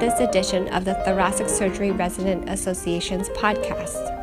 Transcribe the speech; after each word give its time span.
this 0.00 0.20
edition 0.20 0.68
of 0.68 0.84
the 0.84 0.94
Thoracic 0.94 1.48
Surgery 1.48 1.90
Resident 1.90 2.48
Association's 2.48 3.28
podcast. 3.30 4.14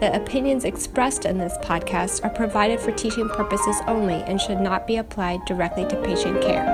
The 0.00 0.16
opinions 0.16 0.64
expressed 0.64 1.26
in 1.26 1.36
this 1.36 1.58
podcast 1.58 2.24
are 2.24 2.30
provided 2.30 2.80
for 2.80 2.90
teaching 2.92 3.28
purposes 3.28 3.76
only 3.86 4.14
and 4.14 4.40
should 4.40 4.60
not 4.60 4.86
be 4.86 4.96
applied 4.96 5.44
directly 5.44 5.86
to 5.88 6.02
patient 6.02 6.40
care. 6.40 6.64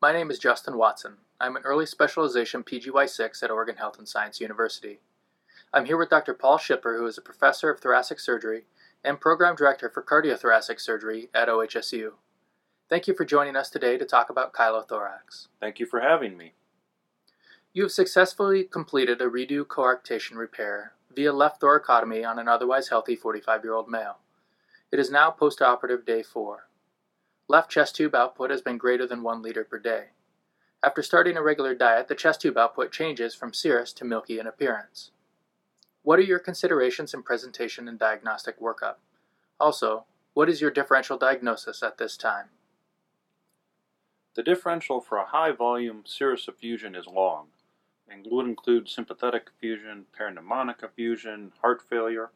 My 0.00 0.12
name 0.12 0.30
is 0.30 0.38
Justin 0.38 0.78
Watson. 0.78 1.18
I'm 1.38 1.56
an 1.56 1.64
early 1.64 1.84
specialization 1.84 2.62
PGY6 2.62 3.42
at 3.42 3.50
Oregon 3.50 3.76
Health 3.76 3.98
and 3.98 4.08
Science 4.08 4.40
University. 4.40 5.00
I'm 5.74 5.84
here 5.84 5.98
with 5.98 6.08
Dr. 6.08 6.32
Paul 6.32 6.56
Schipper, 6.56 6.96
who 6.96 7.06
is 7.06 7.18
a 7.18 7.22
professor 7.22 7.68
of 7.68 7.80
thoracic 7.80 8.20
surgery 8.20 8.64
and 9.04 9.20
program 9.20 9.54
director 9.54 9.90
for 9.90 10.02
cardiothoracic 10.02 10.80
surgery 10.80 11.28
at 11.34 11.48
OHSU. 11.48 12.12
Thank 12.88 13.06
you 13.06 13.14
for 13.14 13.24
joining 13.24 13.56
us 13.56 13.70
today 13.70 13.98
to 13.98 14.04
talk 14.04 14.30
about 14.30 14.52
chylothorax. 14.54 15.48
Thank 15.60 15.78
you 15.78 15.86
for 15.86 16.00
having 16.00 16.36
me. 16.36 16.54
You 17.72 17.82
have 17.82 17.92
successfully 17.92 18.64
completed 18.64 19.20
a 19.20 19.26
redo 19.26 19.64
coarctation 19.64 20.36
repair 20.36 20.92
via 21.14 21.32
left 21.32 21.60
thoracotomy 21.60 22.28
on 22.28 22.38
an 22.38 22.48
otherwise 22.48 22.88
healthy 22.88 23.16
45 23.16 23.64
year 23.64 23.74
old 23.74 23.88
male. 23.88 24.18
It 24.92 24.98
is 24.98 25.10
now 25.10 25.34
postoperative 25.36 26.06
day 26.06 26.22
4. 26.22 26.68
Left 27.48 27.70
chest 27.70 27.96
tube 27.96 28.14
output 28.14 28.50
has 28.50 28.62
been 28.62 28.78
greater 28.78 29.06
than 29.06 29.22
1 29.22 29.42
liter 29.42 29.64
per 29.64 29.78
day. 29.78 30.10
After 30.84 31.02
starting 31.02 31.36
a 31.36 31.42
regular 31.42 31.74
diet, 31.74 32.08
the 32.08 32.14
chest 32.14 32.42
tube 32.42 32.56
output 32.56 32.92
changes 32.92 33.34
from 33.34 33.52
serous 33.52 33.92
to 33.94 34.04
milky 34.04 34.38
in 34.38 34.46
appearance. 34.46 35.10
What 36.04 36.18
are 36.18 36.22
your 36.22 36.38
considerations 36.38 37.14
in 37.14 37.22
presentation 37.22 37.88
and 37.88 37.98
diagnostic 37.98 38.60
workup? 38.60 38.96
Also, 39.58 40.04
what 40.34 40.50
is 40.50 40.60
your 40.60 40.70
differential 40.70 41.16
diagnosis 41.16 41.82
at 41.82 41.96
this 41.96 42.18
time? 42.18 42.50
The 44.34 44.42
differential 44.42 45.00
for 45.00 45.16
a 45.16 45.24
high 45.24 45.52
volume 45.52 46.02
serous 46.04 46.46
effusion 46.46 46.94
is 46.94 47.06
long 47.06 47.46
and 48.06 48.26
would 48.30 48.44
include 48.44 48.90
sympathetic 48.90 49.48
effusion, 49.56 50.04
peripneumonic 50.14 50.82
effusion, 50.82 51.52
heart 51.62 51.80
failure. 51.88 52.32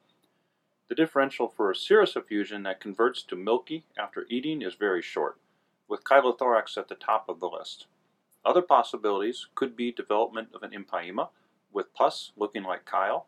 The 0.88 0.94
differential 0.94 1.46
for 1.46 1.70
a 1.70 1.76
serous 1.76 2.16
effusion 2.16 2.62
that 2.62 2.80
converts 2.80 3.22
to 3.24 3.36
milky 3.36 3.84
after 3.98 4.24
eating 4.30 4.62
is 4.62 4.76
very 4.76 5.02
short, 5.02 5.36
with 5.86 6.04
chylothorax 6.04 6.78
at 6.78 6.88
the 6.88 6.94
top 6.94 7.28
of 7.28 7.38
the 7.38 7.50
list. 7.50 7.84
Other 8.46 8.62
possibilities 8.62 9.46
could 9.54 9.76
be 9.76 9.92
development 9.92 10.48
of 10.54 10.62
an 10.62 10.70
empyema 10.70 11.28
with 11.70 11.92
pus 11.92 12.32
looking 12.34 12.62
like 12.62 12.90
chyle, 12.90 13.26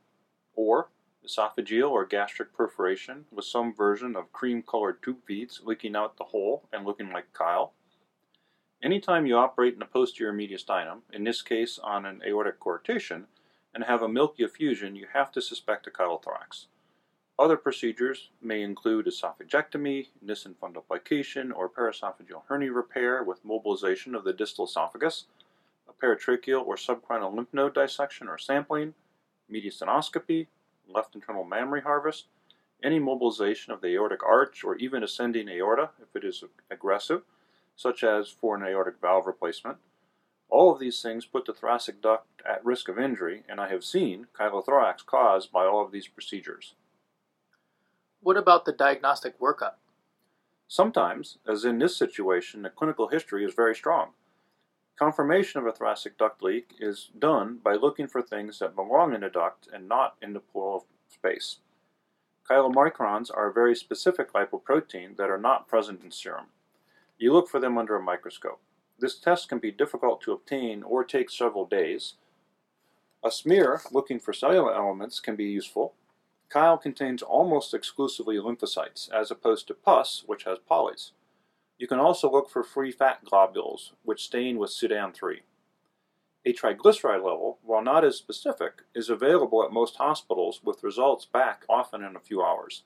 or 0.55 0.89
esophageal 1.27 1.91
or 1.91 2.07
gastric 2.07 2.55
perforation 2.55 3.27
with 3.31 3.45
some 3.45 3.75
version 3.75 4.17
of 4.17 4.33
cream 4.33 4.63
colored 4.63 5.03
tube 5.03 5.19
feeds 5.27 5.61
leaking 5.65 5.95
out 5.95 6.17
the 6.17 6.25
hole 6.25 6.69
and 6.73 6.85
looking 6.85 7.11
like 7.13 7.37
chyle, 7.37 7.73
Anytime 8.83 9.27
you 9.27 9.37
operate 9.37 9.75
in 9.75 9.83
a 9.83 9.87
posterior 9.87 10.33
mediastinum, 10.33 11.03
in 11.13 11.25
this 11.25 11.43
case 11.43 11.79
on 11.79 12.07
an 12.07 12.23
aortic 12.27 12.59
coarctation, 12.59 13.27
and 13.75 13.85
have 13.85 14.01
a 14.01 14.09
milky 14.09 14.43
effusion, 14.43 14.97
you 14.97 15.07
have 15.13 15.31
to 15.33 15.43
suspect 15.43 15.87
a 15.87 15.91
chylothorax. 15.91 16.67
Other 17.39 17.59
procedures 17.59 18.31
may 18.41 18.63
include 18.63 19.05
esophagectomy, 19.05 20.09
Nissen 20.23 20.55
fundoplication, 20.55 21.55
or 21.55 21.69
paraesophageal 21.69 22.45
hernia 22.49 22.73
repair 22.73 23.23
with 23.23 23.45
mobilization 23.45 24.15
of 24.15 24.25
the 24.25 24.33
distal 24.33 24.65
esophagus, 24.65 25.27
a 25.87 25.93
paratracheal 25.93 26.67
or 26.67 26.77
subcarinal 26.77 27.35
lymph 27.35 27.53
node 27.53 27.75
dissection 27.75 28.29
or 28.29 28.39
sampling, 28.39 28.95
mediastinoscopy, 29.51 30.47
left 30.89 31.15
internal 31.15 31.45
mammary 31.45 31.83
harvest, 31.83 32.27
any 32.83 32.99
mobilization 32.99 33.73
of 33.73 33.81
the 33.81 33.95
aortic 33.95 34.23
arch 34.23 34.65
or 34.65 34.77
even 34.77 35.03
ascending 35.03 35.49
aorta 35.49 35.91
if 36.01 36.15
it 36.15 36.25
is 36.25 36.43
aggressive, 36.71 37.23
such 37.77 38.03
as 38.03 38.31
for 38.31 38.57
an 38.57 38.63
aortic 38.63 39.01
valve 39.01 39.27
replacement. 39.27 39.79
All 40.49 40.73
of 40.73 40.81
these 40.81 41.01
things 41.01 41.27
put 41.27 41.45
the 41.45 41.53
thoracic 41.55 42.03
duct 42.03 42.27
at 42.45 42.65
risk 42.65 42.89
of 42.89 42.99
injury, 42.99 43.45
and 43.49 43.61
I 43.61 43.69
have 43.69 43.85
seen 43.85 44.27
chylothorax 44.39 45.07
caused 45.07 45.53
by 45.53 45.65
all 45.65 45.85
of 45.85 45.93
these 45.93 46.09
procedures. 46.09 46.75
What 48.21 48.37
about 48.37 48.65
the 48.65 48.73
diagnostic 48.73 49.39
workup? 49.39 49.75
Sometimes, 50.67 51.39
as 51.49 51.65
in 51.65 51.79
this 51.79 51.97
situation, 51.97 52.63
the 52.63 52.71
clinical 52.71 53.09
history 53.09 53.45
is 53.45 53.55
very 53.55 53.75
strong. 53.75 54.11
Confirmation 55.01 55.59
of 55.59 55.67
a 55.67 55.73
thoracic 55.73 56.19
duct 56.19 56.43
leak 56.43 56.75
is 56.79 57.09
done 57.19 57.59
by 57.65 57.73
looking 57.73 58.07
for 58.07 58.21
things 58.21 58.59
that 58.59 58.77
belong 58.77 59.15
in 59.15 59.23
the 59.23 59.31
duct 59.31 59.67
and 59.73 59.89
not 59.89 60.17
in 60.21 60.35
the 60.35 60.41
pleural 60.41 60.85
space. 61.09 61.57
Chylomicrons 62.47 63.31
are 63.35 63.49
a 63.49 63.53
very 63.53 63.75
specific 63.75 64.35
lipoprotein 64.35 65.17
that 65.17 65.31
are 65.31 65.39
not 65.39 65.67
present 65.67 66.03
in 66.05 66.11
serum. 66.11 66.49
You 67.17 67.33
look 67.33 67.49
for 67.49 67.59
them 67.59 67.79
under 67.79 67.97
a 67.97 68.03
microscope. 68.03 68.61
This 68.99 69.19
test 69.19 69.49
can 69.49 69.59
be 69.59 69.71
difficult 69.71 70.21
to 70.21 70.33
obtain 70.33 70.83
or 70.83 71.03
take 71.03 71.31
several 71.31 71.65
days. 71.65 72.17
A 73.25 73.31
smear 73.31 73.81
looking 73.91 74.21
for 74.21 74.35
cellular 74.35 74.75
elements 74.75 75.19
can 75.19 75.35
be 75.35 75.45
useful. 75.45 75.95
Chyle 76.53 76.77
contains 76.77 77.23
almost 77.23 77.73
exclusively 77.73 78.37
lymphocytes, 78.37 79.11
as 79.11 79.31
opposed 79.31 79.67
to 79.69 79.75
pus, 79.75 80.25
which 80.27 80.45
has 80.45 80.59
polys. 80.71 81.13
You 81.81 81.87
can 81.87 81.99
also 81.99 82.31
look 82.31 82.51
for 82.51 82.63
free 82.63 82.93
fat 82.93 83.25
globules, 83.25 83.95
which 84.03 84.25
stain 84.25 84.59
with 84.59 84.69
Sudan3. 84.69 85.39
A 86.45 86.53
triglyceride 86.53 87.25
level, 87.25 87.59
while 87.63 87.81
not 87.81 88.05
as 88.05 88.19
specific, 88.19 88.83
is 88.95 89.09
available 89.09 89.65
at 89.65 89.73
most 89.73 89.97
hospitals 89.97 90.61
with 90.63 90.85
results 90.85 91.25
back 91.25 91.65
often 91.71 92.05
in 92.05 92.17
a 92.17 92.21
few 92.21 92.43
hours. 92.43 92.83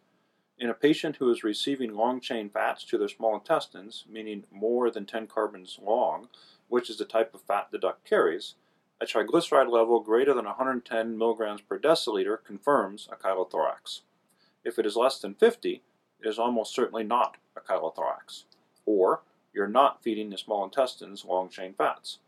In 0.60 0.70
a 0.70 0.74
patient 0.74 1.16
who 1.16 1.28
is 1.28 1.42
receiving 1.42 1.92
long 1.92 2.20
chain 2.20 2.48
fats 2.48 2.84
to 2.84 2.96
their 2.96 3.08
small 3.08 3.34
intestines, 3.34 4.04
meaning 4.08 4.44
more 4.52 4.92
than 4.92 5.06
10 5.06 5.26
carbons 5.26 5.80
long, 5.82 6.28
which 6.68 6.88
is 6.88 6.96
the 6.96 7.04
type 7.04 7.34
of 7.34 7.42
fat 7.42 7.70
the 7.72 7.78
duct 7.78 8.08
carries, 8.08 8.54
a 9.00 9.06
triglyceride 9.06 9.72
level 9.72 9.98
greater 9.98 10.32
than 10.32 10.44
110 10.44 11.18
milligrams 11.18 11.62
per 11.62 11.80
deciliter 11.80 12.36
confirms 12.46 13.08
a 13.10 13.16
chylothorax. 13.16 14.02
If 14.64 14.78
it 14.78 14.86
is 14.86 14.94
less 14.94 15.18
than 15.18 15.34
50, 15.34 15.82
it 16.20 16.28
is 16.28 16.38
almost 16.38 16.72
certainly 16.72 17.02
not 17.02 17.38
a 17.56 17.60
chylothorax. 17.60 18.44
Or 18.86 19.22
you're 19.52 19.68
not 19.68 20.02
feeding 20.02 20.30
the 20.30 20.38
small 20.38 20.64
intestines 20.64 21.24
long 21.24 21.48
chain 21.48 21.74
fats. 21.76 22.18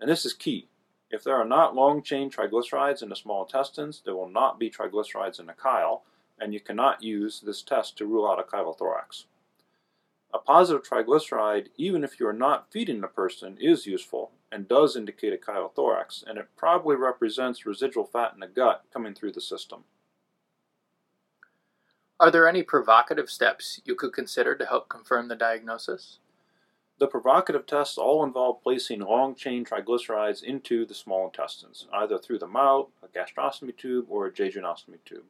And 0.00 0.10
this 0.10 0.24
is 0.24 0.32
key. 0.32 0.68
If 1.10 1.22
there 1.22 1.36
are 1.36 1.44
not 1.44 1.74
long 1.74 2.02
chain 2.02 2.30
triglycerides 2.30 3.02
in 3.02 3.10
the 3.10 3.16
small 3.16 3.44
intestines, 3.44 4.02
there 4.04 4.16
will 4.16 4.30
not 4.30 4.58
be 4.58 4.70
triglycerides 4.70 5.38
in 5.38 5.46
the 5.46 5.54
chyle, 5.62 6.04
and 6.40 6.54
you 6.54 6.60
cannot 6.60 7.02
use 7.02 7.40
this 7.40 7.62
test 7.62 7.98
to 7.98 8.06
rule 8.06 8.26
out 8.26 8.40
a 8.40 8.42
chylothorax. 8.42 9.24
A 10.34 10.38
positive 10.38 10.82
triglyceride, 10.82 11.68
even 11.76 12.02
if 12.02 12.18
you 12.18 12.26
are 12.26 12.32
not 12.32 12.72
feeding 12.72 13.02
the 13.02 13.06
person, 13.06 13.58
is 13.60 13.86
useful 13.86 14.32
and 14.50 14.66
does 14.66 14.96
indicate 14.96 15.34
a 15.34 15.36
chylothorax, 15.36 16.24
and 16.26 16.38
it 16.38 16.48
probably 16.56 16.96
represents 16.96 17.66
residual 17.66 18.06
fat 18.06 18.32
in 18.32 18.40
the 18.40 18.46
gut 18.46 18.84
coming 18.90 19.12
through 19.12 19.32
the 19.32 19.40
system. 19.40 19.84
Are 22.20 22.30
there 22.30 22.46
any 22.46 22.62
provocative 22.62 23.28
steps 23.28 23.80
you 23.84 23.96
could 23.96 24.12
consider 24.12 24.54
to 24.54 24.66
help 24.66 24.88
confirm 24.88 25.28
the 25.28 25.34
diagnosis? 25.34 26.18
The 26.98 27.08
provocative 27.08 27.66
tests 27.66 27.98
all 27.98 28.22
involve 28.22 28.62
placing 28.62 29.00
long 29.00 29.34
chain 29.34 29.64
triglycerides 29.64 30.42
into 30.44 30.86
the 30.86 30.94
small 30.94 31.24
intestines, 31.24 31.88
either 31.92 32.18
through 32.18 32.38
the 32.38 32.46
mouth, 32.46 32.90
a 33.02 33.08
gastrostomy 33.08 33.76
tube, 33.76 34.06
or 34.08 34.26
a 34.26 34.30
jejunostomy 34.30 34.98
tube. 35.04 35.24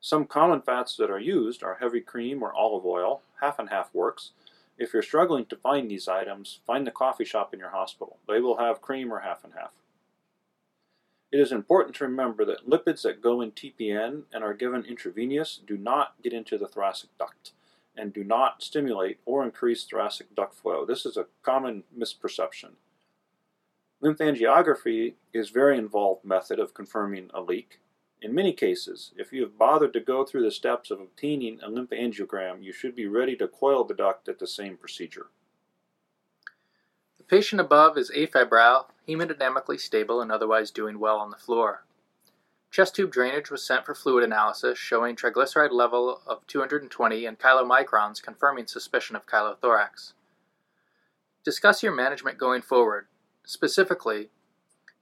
Some 0.00 0.24
common 0.24 0.62
fats 0.62 0.96
that 0.96 1.10
are 1.10 1.20
used 1.20 1.62
are 1.62 1.76
heavy 1.80 2.00
cream 2.00 2.42
or 2.42 2.54
olive 2.54 2.86
oil, 2.86 3.20
half 3.42 3.58
and 3.58 3.68
half 3.68 3.92
works. 3.92 4.30
If 4.78 4.94
you're 4.94 5.02
struggling 5.02 5.44
to 5.46 5.56
find 5.56 5.90
these 5.90 6.08
items, 6.08 6.60
find 6.66 6.86
the 6.86 6.90
coffee 6.90 7.26
shop 7.26 7.52
in 7.52 7.60
your 7.60 7.70
hospital. 7.70 8.16
They 8.26 8.40
will 8.40 8.56
have 8.56 8.80
cream 8.80 9.12
or 9.12 9.20
half 9.20 9.44
and 9.44 9.52
half. 9.52 9.72
It 11.34 11.40
is 11.40 11.50
important 11.50 11.96
to 11.96 12.04
remember 12.04 12.44
that 12.44 12.70
lipids 12.70 13.02
that 13.02 13.20
go 13.20 13.40
in 13.40 13.50
TPN 13.50 14.22
and 14.32 14.44
are 14.44 14.54
given 14.54 14.84
intravenous 14.84 15.58
do 15.66 15.76
not 15.76 16.14
get 16.22 16.32
into 16.32 16.56
the 16.56 16.68
thoracic 16.68 17.10
duct 17.18 17.50
and 17.96 18.12
do 18.12 18.22
not 18.22 18.62
stimulate 18.62 19.18
or 19.26 19.42
increase 19.42 19.82
thoracic 19.82 20.32
duct 20.36 20.54
flow. 20.54 20.86
This 20.86 21.04
is 21.04 21.16
a 21.16 21.26
common 21.42 21.82
misperception. 21.98 22.74
Lymphangiography 24.00 25.14
is 25.32 25.50
a 25.50 25.52
very 25.52 25.76
involved 25.76 26.24
method 26.24 26.60
of 26.60 26.72
confirming 26.72 27.30
a 27.34 27.40
leak. 27.40 27.80
In 28.22 28.32
many 28.32 28.52
cases, 28.52 29.10
if 29.16 29.32
you 29.32 29.42
have 29.42 29.58
bothered 29.58 29.92
to 29.94 30.00
go 30.00 30.24
through 30.24 30.44
the 30.44 30.52
steps 30.52 30.92
of 30.92 31.00
obtaining 31.00 31.58
a 31.60 31.68
lymphangiogram, 31.68 32.62
you 32.62 32.72
should 32.72 32.94
be 32.94 33.08
ready 33.08 33.34
to 33.38 33.48
coil 33.48 33.82
the 33.82 33.92
duct 33.92 34.28
at 34.28 34.38
the 34.38 34.46
same 34.46 34.76
procedure. 34.76 35.26
The 37.18 37.24
patient 37.24 37.60
above 37.60 37.98
is 37.98 38.12
afebrile, 38.12 38.86
hemodynamically 39.08 39.80
stable, 39.80 40.20
and 40.20 40.32
otherwise 40.32 40.70
doing 40.70 40.98
well 40.98 41.18
on 41.18 41.30
the 41.30 41.36
floor. 41.36 41.84
Chest 42.70 42.96
tube 42.96 43.12
drainage 43.12 43.50
was 43.50 43.64
sent 43.64 43.86
for 43.86 43.94
fluid 43.94 44.24
analysis 44.24 44.76
showing 44.76 45.14
triglyceride 45.14 45.70
level 45.70 46.20
of 46.26 46.44
220 46.48 47.24
and 47.24 47.38
chylomicrons 47.38 48.20
confirming 48.20 48.66
suspicion 48.66 49.14
of 49.14 49.26
chylothorax. 49.26 50.14
Discuss 51.44 51.82
your 51.82 51.94
management 51.94 52.36
going 52.36 52.62
forward. 52.62 53.06
Specifically, 53.44 54.30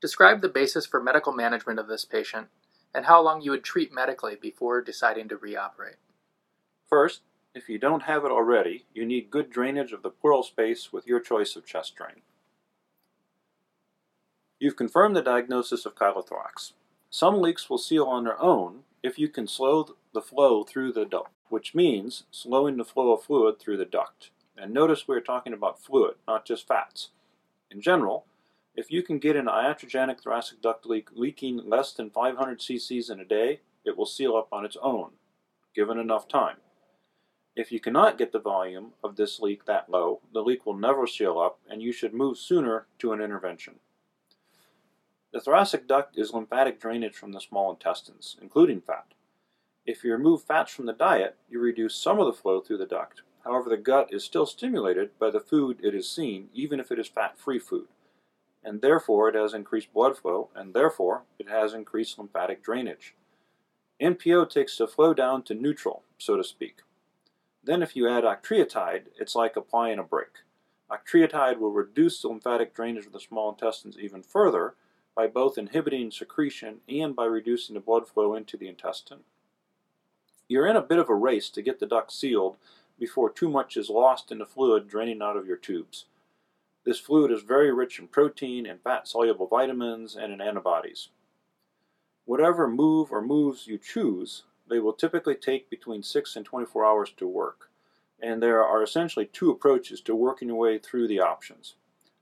describe 0.01 0.43
the 0.43 0.49
basis 0.49 0.85
for 0.85 1.03
medical 1.03 1.33
management 1.33 1.79
of 1.79 1.89
this 1.89 2.05
patient 2.05 2.49
and 2.95 3.07
how 3.07 3.23
long 3.23 3.41
you 3.41 3.53
would 3.53 3.65
treat 3.65 3.93
medically 3.93 4.37
before 4.37 4.83
deciding 4.83 5.29
to 5.29 5.37
reoperate. 5.37 5.97
First, 6.87 7.23
if 7.55 7.69
you 7.69 7.79
don't 7.79 8.03
have 8.03 8.25
it 8.25 8.31
already, 8.31 8.85
you 8.93 9.07
need 9.07 9.31
good 9.31 9.51
drainage 9.51 9.93
of 9.93 10.03
the 10.03 10.11
pleural 10.11 10.43
space 10.43 10.93
with 10.93 11.07
your 11.07 11.21
choice 11.21 11.57
of 11.57 11.65
chest 11.65 11.95
drain. 11.97 12.23
You've 14.63 14.77
confirmed 14.77 15.17
the 15.17 15.23
diagnosis 15.23 15.85
of 15.87 15.97
chylothorax. 15.97 16.75
Some 17.11 17.43
leaks 17.43 17.69
will 17.69 17.79
seal 17.79 18.05
on 18.05 18.23
their 18.23 18.41
own 18.41 18.85
if 19.03 19.19
you 19.19 19.27
can 19.27 19.49
slow 19.49 19.97
the 20.15 20.23
flow 20.23 20.63
through 20.63 20.93
the 20.93 21.05
duct, 21.05 21.33
which 21.49 21.75
means 21.75 22.27
slowing 22.31 22.77
the 22.77 22.85
flow 22.85 23.11
of 23.11 23.25
fluid 23.25 23.59
through 23.59 23.79
the 23.79 23.85
duct. 23.85 24.31
And 24.57 24.73
notice 24.73 25.09
we're 25.09 25.19
talking 25.19 25.53
about 25.53 25.83
fluid, 25.83 26.15
not 26.29 26.47
just 26.47 26.69
fats. 26.69 27.09
In 27.73 27.81
general, 27.81 28.25
if 28.77 28.89
you 28.89 29.03
can 29.03 29.19
get 29.19 29.35
an 29.35 29.47
iatrogenic 29.47 30.21
thoracic 30.21 30.63
duct 30.63 30.87
leak 30.87 31.09
leaking 31.13 31.69
less 31.69 31.93
than 31.93 32.11
500 32.11 32.61
cc's 32.61 33.11
in 33.11 33.19
a 33.19 33.25
day, 33.25 33.63
it 33.85 33.99
will 33.99 34.07
seal 34.07 34.37
up 34.37 34.47
on 34.53 34.65
its 34.65 34.77
own, 34.81 35.11
given 35.75 35.99
enough 35.99 36.29
time. 36.29 36.59
If 37.57 37.73
you 37.73 37.81
cannot 37.81 38.17
get 38.17 38.31
the 38.31 38.39
volume 38.39 38.93
of 39.03 39.17
this 39.17 39.41
leak 39.41 39.65
that 39.65 39.91
low, 39.91 40.21
the 40.33 40.41
leak 40.41 40.65
will 40.65 40.77
never 40.77 41.09
seal 41.09 41.41
up 41.41 41.59
and 41.69 41.83
you 41.83 41.91
should 41.91 42.15
move 42.15 42.39
sooner 42.39 42.87
to 43.01 43.13
an 43.13 43.21
intervention. 43.21 43.81
The 45.33 45.41
thoracic 45.41 45.87
duct 45.87 46.19
is 46.19 46.35
lymphatic 46.35 46.79
drainage 46.79 47.15
from 47.15 47.33
the 47.33 47.41
small 47.41 47.71
intestines, 47.71 48.37
including 48.43 48.83
fat. 48.83 49.07
If 49.87 50.05
you 50.05 50.13
remove 50.13 50.43
fats 50.43 50.73
from 50.73 50.85
the 50.85 50.93
diet, 50.93 51.37
you 51.49 51.59
reduce 51.59 51.95
some 51.95 52.21
of 52.21 52.27
the 52.27 52.35
flow 52.35 52.61
through 52.61 52.79
the 52.79 52.87
duct. 52.87 53.23
However, 53.43 53.71
the 53.71 53.79
gut 53.79 54.13
is 54.13 54.23
still 54.23 54.45
stimulated 54.45 55.19
by 55.19 55.31
the 55.31 55.41
food 55.41 55.79
it 55.83 55.95
is 55.95 56.09
seen, 56.09 56.51
even 56.53 56.79
if 56.79 56.93
it 56.93 56.99
is 56.99 57.09
fat-free 57.09 57.59
food. 57.59 57.89
And 58.63 58.83
therefore, 58.83 59.31
it 59.31 59.35
has 59.35 59.55
increased 59.55 59.93
blood 59.93 60.19
flow, 60.19 60.51
and 60.55 60.75
therefore, 60.75 61.23
it 61.39 61.49
has 61.49 61.73
increased 61.73 62.19
lymphatic 62.19 62.63
drainage. 62.63 63.15
NPO 64.01 64.51
takes 64.51 64.77
the 64.77 64.87
flow 64.87 65.15
down 65.15 65.43
to 65.45 65.55
neutral, 65.55 66.03
so 66.19 66.37
to 66.37 66.45
speak. 66.45 66.83
Then 67.65 67.83
if 67.83 67.97
you 67.97 68.09
add 68.09 68.25
octreotide, 68.25 69.05
it's 69.19 69.35
like 69.35 69.57
applying 69.57 69.99
a 69.99 70.05
brake. 70.05 70.43
Octreotide 70.91 71.59
will 71.59 71.71
reduce 71.71 72.21
the 72.21 72.29
lymphatic 72.29 72.75
drainage 72.75 73.07
of 73.07 73.13
the 73.13 73.21
small 73.21 73.51
intestines 73.51 73.97
even 73.99 74.23
further 74.23 74.75
by 75.15 75.27
both 75.27 75.59
inhibiting 75.59 76.11
secretion 76.11 76.77
and 76.89 77.15
by 77.15 77.25
reducing 77.25 77.75
the 77.75 77.81
blood 77.81 78.09
flow 78.09 78.35
into 78.35 78.57
the 78.57 78.69
intestine. 78.69 79.21
You're 80.49 80.67
in 80.67 80.77
a 80.77 80.83
bit 80.83 80.99
of 80.99 81.09
a 81.09 81.15
race 81.15 81.51
to 81.51 81.63
get 81.63 81.81
the 81.81 81.87
duct 81.87 82.13
sealed 82.13 82.57
before 82.99 83.31
too 83.31 83.49
much 83.49 83.77
is 83.77 83.91
lost 83.91 84.31
in 84.31 84.39
the 84.39 84.47
fluid 84.47 84.89
draining 84.89 85.23
out 85.23 85.37
of 85.37 85.47
your 85.47 85.57
tubes. 85.57 86.07
This 86.85 86.99
fluid 86.99 87.31
is 87.31 87.43
very 87.43 87.73
rich 87.73 87.99
in 87.99 88.09
protein 88.09 88.67
and 88.67 88.81
fat-soluble 88.81 89.47
vitamins 89.47 90.17
and 90.17 90.33
in 90.33 90.41
antibodies. 90.41 91.09
Whatever 92.25 92.69
move 92.69 93.13
or 93.13 93.23
moves 93.23 93.67
you 93.67 93.79
choose, 93.79 94.45
they 94.69 94.79
will 94.79 94.93
typically 94.93 95.35
take 95.35 95.71
between 95.71 96.03
6 96.03 96.37
and 96.37 96.45
24 96.45 96.85
hours 96.85 97.13
to 97.17 97.27
work. 97.27 97.71
And 98.21 98.43
there 98.43 98.65
are 98.65 98.83
essentially 98.83 99.27
two 99.27 99.51
approaches 99.51 100.01
to 100.03 100.15
working 100.15 100.49
your 100.49 100.57
way 100.57 100.79
through 100.79 101.09
the 101.09 101.21
options. 101.21 101.75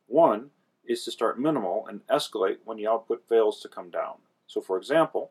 One 0.06 0.50
is 0.90 1.04
to 1.04 1.10
start 1.12 1.38
minimal 1.38 1.86
and 1.88 2.04
escalate 2.08 2.58
when 2.64 2.76
the 2.76 2.86
output 2.86 3.22
fails 3.28 3.60
to 3.60 3.68
come 3.68 3.90
down. 3.90 4.14
So 4.48 4.60
for 4.60 4.76
example, 4.76 5.30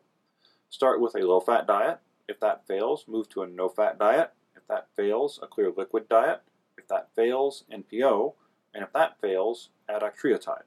start 0.70 1.00
with 1.00 1.14
a 1.14 1.26
low-fat 1.26 1.66
diet. 1.66 1.98
If 2.26 2.40
that 2.40 2.66
fails, 2.66 3.04
move 3.06 3.28
to 3.30 3.42
a 3.42 3.46
no-fat 3.46 3.98
diet. 3.98 4.32
If 4.56 4.66
that 4.68 4.88
fails, 4.96 5.38
a 5.42 5.46
clear 5.46 5.70
liquid 5.76 6.08
diet. 6.08 6.40
If 6.78 6.88
that 6.88 7.10
fails, 7.14 7.64
NPO. 7.70 8.32
And 8.72 8.82
if 8.82 8.92
that 8.94 9.20
fails, 9.20 9.68
add 9.86 10.00
octreotide. 10.00 10.62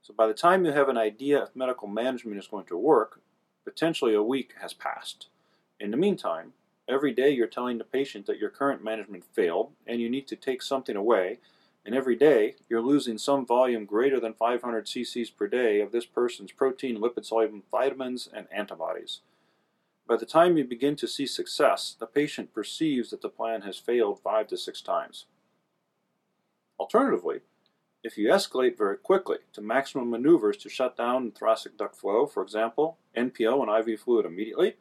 So 0.00 0.12
by 0.12 0.26
the 0.26 0.34
time 0.34 0.64
you 0.64 0.72
have 0.72 0.88
an 0.88 0.98
idea 0.98 1.44
if 1.44 1.54
medical 1.54 1.86
management 1.86 2.38
is 2.38 2.48
going 2.48 2.66
to 2.66 2.76
work, 2.76 3.20
potentially 3.64 4.14
a 4.14 4.22
week 4.22 4.54
has 4.60 4.72
passed. 4.72 5.28
In 5.78 5.92
the 5.92 5.96
meantime, 5.96 6.54
every 6.88 7.12
day 7.12 7.30
you're 7.30 7.46
telling 7.46 7.78
the 7.78 7.84
patient 7.84 8.26
that 8.26 8.38
your 8.38 8.50
current 8.50 8.82
management 8.82 9.24
failed 9.32 9.70
and 9.86 10.00
you 10.00 10.10
need 10.10 10.26
to 10.26 10.34
take 10.34 10.60
something 10.60 10.96
away, 10.96 11.38
and 11.84 11.94
every 11.94 12.16
day 12.16 12.56
you're 12.68 12.80
losing 12.80 13.18
some 13.18 13.44
volume 13.46 13.84
greater 13.84 14.20
than 14.20 14.34
500 14.34 14.86
cc's 14.86 15.30
per 15.30 15.46
day 15.46 15.80
of 15.80 15.92
this 15.92 16.06
person's 16.06 16.52
protein, 16.52 16.98
lipid 16.98 17.24
soluble 17.24 17.62
vitamins, 17.70 18.28
and 18.32 18.46
antibodies. 18.52 19.20
By 20.06 20.16
the 20.16 20.26
time 20.26 20.56
you 20.56 20.64
begin 20.64 20.96
to 20.96 21.08
see 21.08 21.26
success, 21.26 21.96
the 21.98 22.06
patient 22.06 22.52
perceives 22.52 23.10
that 23.10 23.22
the 23.22 23.28
plan 23.28 23.62
has 23.62 23.78
failed 23.78 24.20
five 24.20 24.46
to 24.48 24.56
six 24.56 24.80
times. 24.80 25.26
Alternatively, 26.78 27.40
if 28.02 28.18
you 28.18 28.28
escalate 28.28 28.76
very 28.76 28.96
quickly 28.96 29.38
to 29.52 29.60
maximum 29.60 30.10
maneuvers 30.10 30.56
to 30.58 30.68
shut 30.68 30.96
down 30.96 31.30
thoracic 31.30 31.78
duct 31.78 31.94
flow, 31.94 32.26
for 32.26 32.42
example, 32.42 32.98
NPO 33.16 33.62
and 33.62 33.88
IV 33.88 34.00
fluid 34.00 34.26
immediately, 34.26 34.74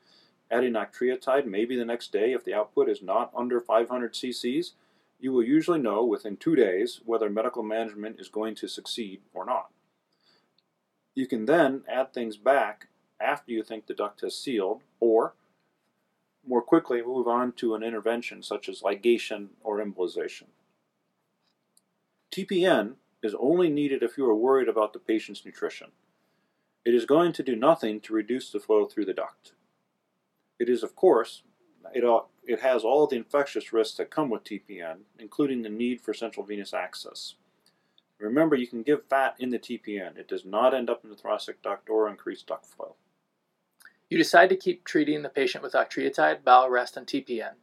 adding 0.49 0.73
octreotide 0.73 1.45
maybe 1.45 1.75
the 1.77 1.85
next 1.85 2.11
day 2.11 2.33
if 2.33 2.43
the 2.43 2.53
output 2.53 2.89
is 2.89 3.01
not 3.01 3.31
under 3.35 3.61
500 3.61 4.13
cc's, 4.13 4.73
you 5.21 5.31
will 5.31 5.43
usually 5.43 5.79
know 5.79 6.03
within 6.03 6.35
two 6.35 6.55
days 6.55 6.99
whether 7.05 7.29
medical 7.29 7.63
management 7.63 8.19
is 8.19 8.27
going 8.27 8.55
to 8.55 8.67
succeed 8.67 9.21
or 9.33 9.45
not. 9.45 9.69
You 11.13 11.27
can 11.27 11.45
then 11.45 11.83
add 11.87 12.13
things 12.13 12.37
back 12.37 12.87
after 13.21 13.51
you 13.51 13.63
think 13.63 13.85
the 13.85 13.93
duct 13.93 14.21
has 14.21 14.35
sealed, 14.35 14.81
or 14.99 15.35
more 16.47 16.61
quickly 16.61 17.03
move 17.03 17.27
on 17.27 17.51
to 17.53 17.75
an 17.75 17.83
intervention 17.83 18.41
such 18.41 18.67
as 18.67 18.81
ligation 18.81 19.49
or 19.63 19.77
embolization. 19.77 20.47
TPN 22.31 22.95
is 23.21 23.35
only 23.39 23.69
needed 23.69 24.01
if 24.01 24.17
you 24.17 24.25
are 24.25 24.35
worried 24.35 24.67
about 24.67 24.93
the 24.93 24.99
patient's 24.99 25.45
nutrition. 25.45 25.91
It 26.83 26.95
is 26.95 27.05
going 27.05 27.33
to 27.33 27.43
do 27.43 27.55
nothing 27.55 27.99
to 28.01 28.13
reduce 28.13 28.49
the 28.49 28.59
flow 28.59 28.85
through 28.85 29.05
the 29.05 29.13
duct. 29.13 29.53
It 30.59 30.67
is, 30.67 30.81
of 30.81 30.95
course, 30.95 31.43
it, 31.93 32.03
it 32.43 32.61
has 32.61 32.83
all 32.83 33.07
the 33.07 33.15
infectious 33.15 33.71
risks 33.71 33.97
that 33.97 34.09
come 34.09 34.29
with 34.29 34.43
TPN, 34.43 34.99
including 35.19 35.61
the 35.61 35.69
need 35.69 36.01
for 36.01 36.13
central 36.13 36.45
venous 36.45 36.73
access. 36.73 37.35
Remember, 38.19 38.55
you 38.55 38.67
can 38.67 38.83
give 38.83 39.05
fat 39.05 39.35
in 39.39 39.49
the 39.49 39.59
TPN. 39.59 40.17
It 40.17 40.27
does 40.27 40.45
not 40.45 40.73
end 40.73 40.89
up 40.89 41.03
in 41.03 41.09
the 41.09 41.15
thoracic 41.15 41.61
duct 41.61 41.89
or 41.89 42.07
increase 42.07 42.43
duct 42.43 42.65
flow. 42.65 42.95
You 44.09 44.17
decide 44.17 44.49
to 44.49 44.57
keep 44.57 44.83
treating 44.83 45.21
the 45.21 45.29
patient 45.29 45.63
with 45.63 45.73
octreotide, 45.73 46.43
bowel 46.43 46.69
rest, 46.69 46.97
and 46.97 47.07
TPN. 47.07 47.53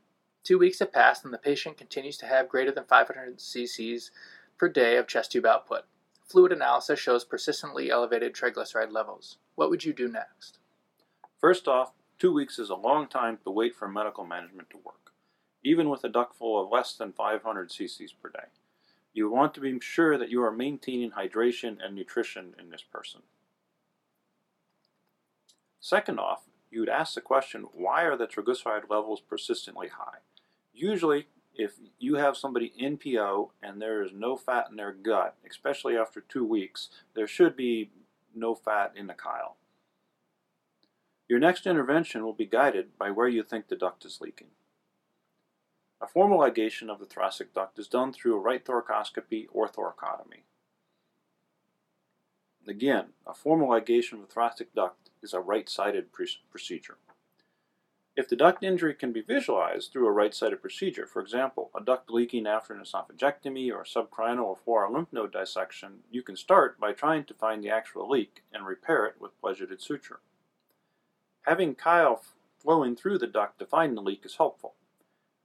Two 0.42 0.58
weeks 0.58 0.78
have 0.78 0.92
passed 0.92 1.24
and 1.24 1.34
the 1.34 1.38
patient 1.38 1.76
continues 1.76 2.16
to 2.18 2.26
have 2.26 2.48
greater 2.48 2.72
than 2.72 2.84
500 2.84 3.38
cc's 3.38 4.10
per 4.56 4.68
day 4.68 4.96
of 4.96 5.06
chest 5.06 5.32
tube 5.32 5.44
output. 5.44 5.82
Fluid 6.26 6.52
analysis 6.52 6.98
shows 6.98 7.24
persistently 7.24 7.90
elevated 7.90 8.34
triglyceride 8.34 8.92
levels. 8.92 9.38
What 9.56 9.70
would 9.70 9.84
you 9.84 9.92
do 9.92 10.08
next? 10.08 10.58
First 11.38 11.68
off, 11.68 11.92
two 12.18 12.32
weeks 12.32 12.58
is 12.58 12.70
a 12.70 12.74
long 12.74 13.06
time 13.06 13.38
to 13.44 13.50
wait 13.50 13.74
for 13.74 13.88
medical 13.88 14.24
management 14.24 14.70
to 14.70 14.78
work, 14.78 15.12
even 15.62 15.88
with 15.88 16.04
a 16.04 16.08
duct 16.08 16.36
flow 16.36 16.58
of 16.58 16.70
less 16.70 16.94
than 16.94 17.12
500 17.12 17.70
cc's 17.70 18.12
per 18.12 18.28
day. 18.28 18.48
You 19.12 19.30
want 19.30 19.54
to 19.54 19.60
be 19.60 19.78
sure 19.80 20.18
that 20.18 20.30
you 20.30 20.42
are 20.42 20.50
maintaining 20.50 21.12
hydration 21.12 21.76
and 21.84 21.94
nutrition 21.94 22.54
in 22.58 22.70
this 22.70 22.82
person. 22.82 23.22
Second 25.80 26.18
off, 26.18 26.42
you 26.70 26.80
would 26.80 26.88
ask 26.88 27.14
the 27.14 27.20
question, 27.20 27.66
why 27.72 28.02
are 28.02 28.16
the 28.16 28.26
triglyceride 28.26 28.90
levels 28.90 29.20
persistently 29.20 29.88
high? 29.88 30.18
Usually, 30.74 31.26
if 31.54 31.72
you 31.98 32.16
have 32.16 32.36
somebody 32.36 32.72
NPO 32.80 33.50
and 33.62 33.80
there 33.80 34.02
is 34.02 34.12
no 34.12 34.36
fat 34.36 34.66
in 34.70 34.76
their 34.76 34.92
gut, 34.92 35.36
especially 35.48 35.96
after 35.96 36.20
two 36.20 36.44
weeks, 36.44 36.88
there 37.14 37.26
should 37.26 37.56
be 37.56 37.90
no 38.34 38.54
fat 38.54 38.92
in 38.94 39.06
the 39.06 39.14
chyle. 39.14 39.56
Your 41.28 41.38
next 41.38 41.66
intervention 41.66 42.24
will 42.24 42.32
be 42.32 42.46
guided 42.46 42.96
by 42.98 43.10
where 43.10 43.28
you 43.28 43.42
think 43.42 43.68
the 43.68 43.76
duct 43.76 44.04
is 44.06 44.20
leaking. 44.20 44.48
A 46.00 46.06
formal 46.06 46.38
ligation 46.38 46.88
of 46.88 47.00
the 47.00 47.04
thoracic 47.04 47.52
duct 47.52 47.78
is 47.78 47.86
done 47.86 48.12
through 48.12 48.36
a 48.36 48.40
right 48.40 48.64
thoracoscopy 48.64 49.46
or 49.52 49.68
thoracotomy. 49.68 50.44
Again, 52.66 53.08
a 53.26 53.34
formal 53.34 53.68
ligation 53.68 54.14
of 54.14 54.20
the 54.20 54.26
thoracic 54.26 54.74
duct 54.74 55.10
is 55.22 55.34
a 55.34 55.40
right-sided 55.40 56.06
procedure. 56.50 56.96
If 58.16 58.28
the 58.28 58.36
duct 58.36 58.64
injury 58.64 58.94
can 58.94 59.12
be 59.12 59.20
visualized 59.20 59.92
through 59.92 60.06
a 60.06 60.12
right-sided 60.12 60.60
procedure, 60.62 61.06
for 61.06 61.20
example, 61.20 61.70
a 61.76 61.82
duct 61.82 62.10
leaking 62.10 62.46
after 62.46 62.72
an 62.74 62.82
esophagectomy 62.82 63.70
or 63.72 63.84
subcarinal 63.84 64.58
or 64.64 64.90
lymph 64.90 65.12
node 65.12 65.32
dissection, 65.32 66.00
you 66.10 66.22
can 66.22 66.36
start 66.36 66.80
by 66.80 66.92
trying 66.92 67.24
to 67.24 67.34
find 67.34 67.62
the 67.62 67.70
actual 67.70 68.08
leak 68.08 68.42
and 68.52 68.66
repair 68.66 69.06
it 69.06 69.20
with 69.20 69.38
pledgeted 69.40 69.80
suture. 69.80 70.20
Having 71.48 71.76
chyle 71.76 72.22
flowing 72.58 72.94
through 72.94 73.16
the 73.16 73.26
duct 73.26 73.58
to 73.58 73.64
find 73.64 73.96
the 73.96 74.02
leak 74.02 74.20
is 74.26 74.36
helpful. 74.36 74.74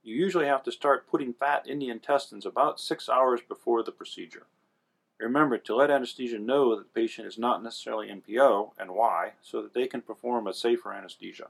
You 0.02 0.14
usually 0.14 0.44
have 0.44 0.62
to 0.64 0.70
start 0.70 1.08
putting 1.08 1.32
fat 1.32 1.66
in 1.66 1.78
the 1.78 1.88
intestines 1.88 2.44
about 2.44 2.78
six 2.78 3.08
hours 3.08 3.40
before 3.40 3.82
the 3.82 3.90
procedure. 3.90 4.44
Remember 5.18 5.56
to 5.56 5.74
let 5.74 5.90
anesthesia 5.90 6.38
know 6.38 6.76
that 6.76 6.82
the 6.82 7.00
patient 7.00 7.26
is 7.26 7.38
not 7.38 7.62
necessarily 7.62 8.08
NPO 8.08 8.72
and 8.78 8.90
why, 8.90 9.32
so 9.40 9.62
that 9.62 9.72
they 9.72 9.86
can 9.86 10.02
perform 10.02 10.46
a 10.46 10.52
safer 10.52 10.92
anesthesia. 10.92 11.46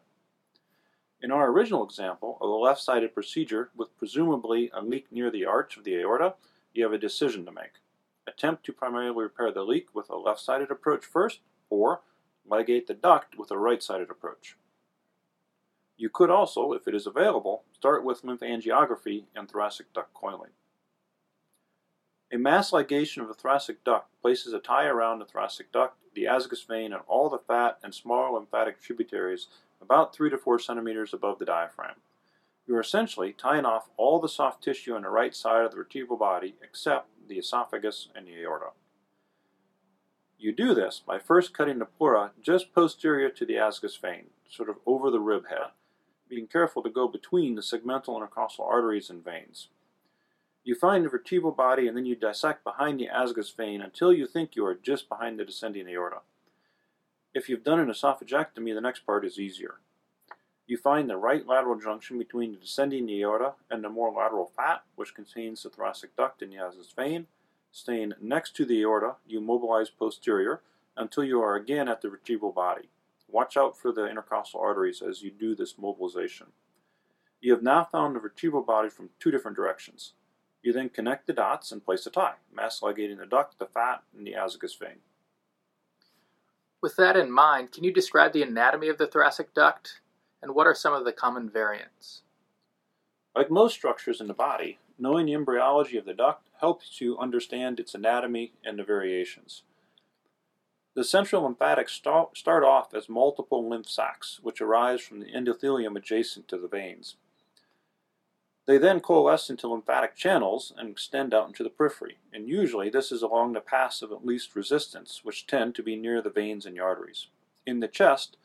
In 1.21 1.33
our 1.33 1.51
original 1.51 1.85
example 1.85 2.39
of 2.41 2.49
a 2.49 2.53
left-sided 2.53 3.13
procedure 3.13 3.71
with 3.75 3.99
presumably 3.99 4.71
a 4.73 4.81
leak 4.81 5.11
near 5.11 5.33
the 5.33 5.45
arch 5.45 5.77
of 5.77 5.83
the 5.83 5.97
aorta, 5.97 6.35
you 6.73 6.85
have 6.85 6.93
a 6.93 6.99
decision 6.99 7.45
to 7.45 7.51
make. 7.51 7.81
Attempt 8.25 8.65
to 8.67 8.73
primarily 8.73 9.25
repair 9.25 9.51
the 9.51 9.63
leak 9.63 9.89
with 9.93 10.09
a 10.11 10.17
left-sided 10.17 10.71
approach 10.71 11.05
first, 11.05 11.41
or 11.71 12.03
ligate 12.51 12.87
the 12.87 12.95
duct 12.95 13.39
with 13.39 13.51
a 13.51 13.59
right-sided 13.59 14.11
approach. 14.11 14.57
You 15.97 16.09
could 16.09 16.31
also, 16.31 16.73
if 16.73 16.89
it 16.89 16.95
is 16.95 17.07
available, 17.07 17.63
start 17.73 18.05
with 18.05 18.23
lymphangiography 18.23 19.25
and 19.35 19.49
thoracic 19.49 19.93
duct 19.93 20.13
coiling. 20.13 20.51
A 22.33 22.37
mass 22.37 22.73
ligation 22.73 23.23
of 23.23 23.29
the 23.29 23.35
thoracic 23.35 23.85
duct 23.85 24.09
places 24.21 24.53
a 24.53 24.59
tie 24.59 24.87
around 24.87 25.21
the 25.21 25.25
thoracic 25.25 25.71
duct, 25.71 25.97
the 26.15 26.25
azygos 26.25 26.67
vein, 26.67 26.93
and 26.93 27.03
all 27.07 27.31
the 27.31 27.39
fat 27.39 27.79
and 27.83 27.95
small 27.95 28.35
lymphatic 28.35 28.81
tributaries 28.81 29.47
about 29.81 30.15
3 30.15 30.31
to 30.31 30.39
4 30.39 30.59
centimeters 30.59 31.13
above 31.13 31.39
the 31.39 31.45
diaphragm. 31.45 31.97
You 32.67 32.75
are 32.77 32.81
essentially 32.81 33.33
tying 33.33 33.67
off 33.67 33.91
all 33.97 34.19
the 34.19 34.29
soft 34.29 34.65
tissue 34.65 34.95
on 34.95 35.03
the 35.03 35.11
right 35.11 35.35
side 35.35 35.65
of 35.65 35.71
the 35.71 35.77
vertebral 35.77 36.19
body 36.19 36.57
except 36.63 37.09
the 37.29 37.39
esophagus 37.39 38.09
and 38.15 38.27
the 38.27 38.43
aorta. 38.43 38.71
You 40.39 40.53
do 40.53 40.75
this 40.75 41.01
by 41.07 41.19
first 41.19 41.55
cutting 41.55 41.79
the 41.79 41.85
pleura 41.85 42.33
just 42.43 42.75
posterior 42.75 43.31
to 43.31 43.47
the 43.47 43.55
azygos 43.55 44.01
vein, 44.01 44.27
sort 44.49 44.69
of 44.69 44.77
over 44.85 45.11
the 45.11 45.21
rib 45.21 45.49
head, 45.49 45.71
being 46.29 46.47
careful 46.47 46.83
to 46.83 46.91
go 46.91 47.09
between 47.09 47.55
the 47.55 47.63
segmental 47.63 48.15
and 48.15 48.17
intercostal 48.17 48.65
arteries 48.65 49.11
and 49.11 49.25
veins. 49.25 49.69
You 50.65 50.75
find 50.75 51.05
the 51.05 51.11
vertebral 51.11 51.53
body 51.53 51.87
and 51.87 51.97
then 51.97 52.07
you 52.07 52.17
dissect 52.17 52.65
behind 52.65 52.99
the 52.99 53.09
azygos 53.15 53.55
vein 53.55 53.83
until 53.83 54.13
you 54.13 54.27
think 54.27 54.57
you 54.57 54.65
are 54.67 54.75
just 54.75 55.09
behind 55.09 55.39
the 55.39 55.45
descending 55.45 55.89
aorta. 55.89 56.21
If 57.35 57.49
you've 57.49 57.65
done 57.65 57.81
an 57.81 57.89
esophagectomy, 57.89 58.75
the 58.75 58.81
next 58.81 59.05
part 59.05 59.25
is 59.25 59.39
easier. 59.39 59.81
You 60.67 60.79
find 60.79 61.11
the 61.11 61.17
right 61.17 61.47
lateral 61.47 61.79
junction 61.79 62.19
between 62.19 62.53
the 62.53 62.59
descending 62.59 63.11
aorta 63.11 63.55
and 63.71 63.85
the 63.85 63.91
more 63.91 64.11
lateral 64.11 64.51
fat, 64.57 64.85
which 64.95 65.15
contains 65.15 65.63
the 65.63 65.69
thoracic 65.71 66.17
duct 66.17 66.41
and 66.41 66.53
the 66.53 66.57
azygos 66.57 66.95
vein. 66.95 67.27
Staying 67.75 68.13
next 68.21 68.55
to 68.55 68.65
the 68.65 68.83
aorta, 68.83 69.17
you 69.27 69.41
mobilize 69.41 69.91
posterior 69.91 70.63
until 70.97 71.25
you 71.25 71.43
are 71.43 71.57
again 71.57 71.89
at 71.89 72.03
the 72.03 72.09
vertebral 72.09 72.53
body. 72.53 72.89
Watch 73.29 73.57
out 73.57 73.77
for 73.77 73.91
the 73.91 74.07
intercostal 74.07 74.61
arteries 74.61 75.03
as 75.03 75.23
you 75.23 75.33
do 75.33 75.57
this 75.57 75.77
mobilization. 75.77 76.47
You 77.41 77.53
have 77.53 77.65
now 77.65 77.83
found 77.83 78.15
the 78.15 78.21
vertebral 78.21 78.63
body 78.63 78.89
from 78.89 79.11
two 79.19 79.33
different 79.33 79.57
directions. 79.57 80.13
You 80.63 80.73
then 80.73 80.89
connect 80.89 81.27
the 81.27 81.33
dots 81.33 81.73
and 81.73 81.85
place 81.85 82.07
a 82.07 82.11
tie, 82.11 82.35
mass 82.55 82.81
ligating 82.81 83.17
the 83.17 83.27
duct, 83.27 83.59
the 83.59 83.67
fat, 83.67 84.05
and 84.17 84.25
the 84.25 84.35
azygos 84.35 84.79
vein. 84.79 85.01
With 86.81 86.95
that 86.95 87.17
in 87.17 87.29
mind, 87.29 87.73
can 87.73 87.83
you 87.83 87.93
describe 87.93 88.33
the 88.33 88.45
anatomy 88.45 88.87
of 88.87 88.99
the 88.99 89.09
thoracic 89.09 89.53
duct 89.53 90.01
and 90.41 90.55
what 90.55 90.69
are 90.69 90.77
some 90.77 90.95
of 90.95 91.05
the 91.05 91.13
common 91.13 91.51
variants? 91.51 92.23
Like 93.35 93.51
most 93.51 93.75
structures 93.75 94.21
in 94.21 94.29
the 94.29 94.33
body, 94.33 94.79
knowing 94.99 95.27
the 95.27 95.35
embryology 95.35 95.97
of 95.97 96.05
the 96.05 96.15
duct 96.15 96.49
helps 96.61 97.01
you 97.01 97.19
understand 97.19 97.79
its 97.79 97.95
anatomy 97.95 98.53
and 98.65 98.79
the 98.79 98.85
variations. 98.85 99.63
The 100.95 101.05
central 101.05 101.43
lymphatics 101.43 101.93
start 101.93 102.65
off 102.65 102.95
as 102.95 103.09
multiple 103.09 103.69
lymph 103.69 103.89
sacs, 103.89 104.39
which 104.43 104.61
arise 104.61 105.01
from 105.01 105.21
the 105.21 105.27
endothelium 105.27 105.97
adjacent 105.97 106.47
to 106.49 106.57
the 106.57 106.69
veins. 106.69 107.17
They 108.67 108.79
then 108.79 109.01
coalesce 109.01 109.51
into 109.51 109.69
lymphatic 109.69 110.15
channels 110.15 110.73
and 110.77 110.89
extend 110.89 111.35
out 111.35 111.49
into 111.49 111.63
the 111.63 111.69
periphery, 111.69 112.19
and 112.33 112.49
usually 112.49 112.89
this 112.89 113.13
is 113.13 113.21
along 113.21 113.53
the 113.53 113.61
paths 113.61 114.01
of 114.01 114.13
at 114.13 114.25
least 114.25 114.57
resistance, 114.57 115.21
which 115.23 115.47
tend 115.47 115.75
to 115.75 115.83
be 115.83 115.97
near 115.97 116.23
the 116.23 116.31
veins 116.31 116.65
and 116.65 116.77
the 116.77 116.81
arteries. 116.81 117.27
In 117.67 117.81
the 117.81 117.89
chest, 117.89 118.37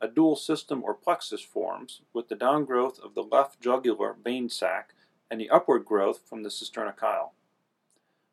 a 0.00 0.08
dual 0.08 0.36
system 0.36 0.82
or 0.82 0.94
plexus 0.94 1.42
forms 1.42 2.00
with 2.12 2.28
the 2.28 2.34
downgrowth 2.36 2.98
of 3.00 3.14
the 3.14 3.22
left 3.22 3.60
jugular 3.60 4.16
vein 4.24 4.48
sac 4.48 4.94
and 5.30 5.40
the 5.40 5.50
upward 5.50 5.84
growth 5.84 6.20
from 6.28 6.42
the 6.42 6.48
cisterna 6.48 6.98
chyle. 6.98 7.34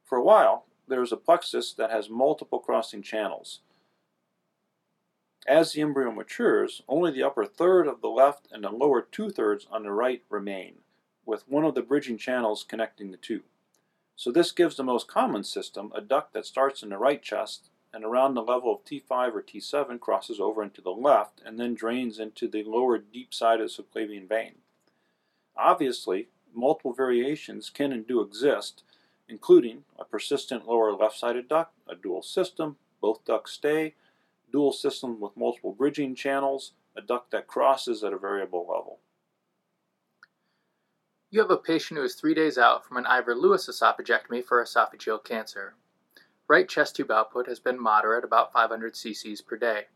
For 0.04 0.18
a 0.18 0.24
while, 0.24 0.66
there 0.88 1.02
is 1.02 1.12
a 1.12 1.18
plexus 1.18 1.74
that 1.74 1.92
has 1.92 2.10
multiple 2.10 2.60
crossing 2.60 3.02
channels. 3.02 3.60
As 5.48 5.74
the 5.74 5.82
embryo 5.82 6.12
matures, 6.12 6.82
only 6.88 7.12
the 7.12 7.24
upper 7.24 7.46
third 7.46 7.88
of 7.88 8.02
the 8.02 8.10
left 8.10 8.48
and 8.52 8.64
the 8.64 8.70
lower 8.70 9.02
two 9.02 9.30
thirds 9.30 9.68
on 9.70 9.84
the 9.84 9.92
right 9.92 10.24
remain, 10.30 10.76
with 11.26 11.48
one 11.48 11.66
of 11.66 11.76
the 11.76 11.82
bridging 11.82 12.18
channels 12.18 12.66
connecting 12.68 13.12
the 13.12 13.18
two. 13.18 13.42
So 14.16 14.32
this 14.32 14.52
gives 14.52 14.76
the 14.76 14.84
most 14.84 15.08
common 15.08 15.44
system 15.44 15.92
a 15.94 16.02
duct 16.02 16.34
that 16.34 16.46
starts 16.46 16.82
in 16.82 16.90
the 16.90 16.98
right 16.98 17.22
chest 17.22 17.70
and 17.94 18.04
around 18.04 18.34
the 18.34 18.42
level 18.42 18.74
of 18.74 18.84
T5 18.86 19.34
or 19.34 19.42
T7 19.42 20.00
crosses 20.00 20.40
over 20.40 20.64
into 20.64 20.82
the 20.82 20.92
left 20.92 21.42
and 21.46 21.60
then 21.60 21.74
drains 21.74 22.20
into 22.20 22.48
the 22.48 22.64
lower 22.64 22.98
deep 22.98 23.34
side 23.34 23.62
of 23.62 23.70
the 23.70 23.84
subclavian 23.84 24.28
vein. 24.28 24.56
Obviously, 25.56 26.30
multiple 26.56 26.94
variations 26.94 27.70
can 27.70 27.92
and 27.92 28.08
do 28.08 28.22
exist, 28.22 28.84
including 29.28 29.84
a 29.98 30.06
persistent 30.06 30.68
lower 30.68 30.92
left-sided 30.94 31.48
duct, 31.48 31.74
a 31.88 31.96
dual 31.96 32.22
system, 32.22 32.78
both 33.02 33.26
ducts 33.26 33.54
stay, 33.54 33.96
dual 34.52 34.72
system 34.72 35.20
with 35.20 35.36
multiple 35.36 35.74
bridging 35.74 36.16
channels, 36.16 36.74
a 36.96 37.02
duct 37.02 37.32
that 37.32 37.48
crosses 37.48 38.04
at 38.04 38.14
a 38.14 38.18
variable 38.18 38.62
level. 38.62 39.00
You 41.30 41.42
have 41.42 41.52
a 41.52 41.58
patient 41.58 41.98
who 41.98 42.06
is 42.06 42.16
three 42.16 42.34
days 42.34 42.58
out 42.58 42.86
from 42.86 42.98
an 42.98 43.06
Ivor 43.06 43.36
Lewis 43.36 43.68
esophagectomy 43.68 44.44
for 44.46 44.64
esophageal 44.64 45.24
cancer. 45.24 45.76
Right 46.48 46.70
chest 46.70 46.96
tube 46.96 47.12
output 47.12 47.48
has 47.48 47.60
been 47.60 47.82
moderate, 47.82 48.24
about 48.24 48.54
500 48.54 48.94
cc's 48.94 49.42
per 49.42 49.58
day. 49.58 49.88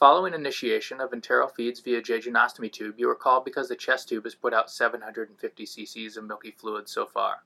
Following 0.00 0.32
initiation 0.32 0.98
of 0.98 1.10
enteral 1.10 1.54
feeds 1.54 1.80
via 1.80 2.00
jejunostomy 2.00 2.72
tube, 2.72 2.94
you 2.96 3.10
are 3.10 3.14
called 3.14 3.44
because 3.44 3.68
the 3.68 3.76
chest 3.76 4.08
tube 4.08 4.24
has 4.24 4.34
put 4.34 4.54
out 4.54 4.70
750 4.70 5.66
cc's 5.66 6.16
of 6.16 6.24
milky 6.24 6.52
fluid 6.52 6.88
so 6.88 7.04
far. 7.04 7.42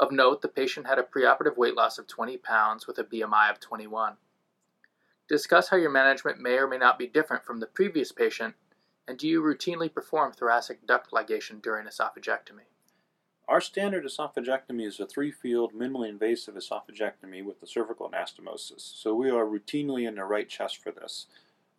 Of 0.00 0.10
note, 0.10 0.42
the 0.42 0.48
patient 0.48 0.88
had 0.88 0.98
a 0.98 1.04
preoperative 1.04 1.56
weight 1.56 1.76
loss 1.76 1.96
of 1.96 2.08
20 2.08 2.38
pounds 2.38 2.88
with 2.88 2.98
a 2.98 3.04
BMI 3.04 3.52
of 3.52 3.60
21. 3.60 4.14
Discuss 5.28 5.68
how 5.68 5.76
your 5.76 5.92
management 5.92 6.40
may 6.40 6.54
or 6.54 6.66
may 6.66 6.76
not 6.76 6.98
be 6.98 7.06
different 7.06 7.44
from 7.44 7.60
the 7.60 7.66
previous 7.66 8.10
patient, 8.10 8.56
and 9.06 9.16
do 9.16 9.28
you 9.28 9.40
routinely 9.40 9.94
perform 9.94 10.32
thoracic 10.32 10.84
duct 10.88 11.12
ligation 11.12 11.62
during 11.62 11.86
esophagectomy? 11.86 12.66
Our 13.46 13.60
standard 13.60 14.04
esophagectomy 14.04 14.84
is 14.84 14.98
a 14.98 15.06
three-field, 15.06 15.72
minimally 15.72 16.08
invasive 16.08 16.56
esophagectomy 16.56 17.44
with 17.44 17.60
the 17.60 17.68
cervical 17.68 18.10
anastomosis. 18.10 18.80
So 18.80 19.14
we 19.14 19.30
are 19.30 19.44
routinely 19.44 20.08
in 20.08 20.16
the 20.16 20.24
right 20.24 20.48
chest 20.48 20.78
for 20.78 20.90
this. 20.90 21.26